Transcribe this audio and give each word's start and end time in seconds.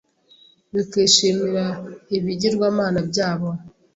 bakishimira 0.73 1.65
ibigirwamana 2.17 2.99
byabo, 3.09 3.49